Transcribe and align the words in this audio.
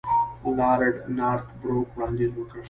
لارډ 0.57 0.95
نارت 1.17 1.47
بروک 1.59 1.87
وړاندیز 1.93 2.31
وکړ. 2.37 2.59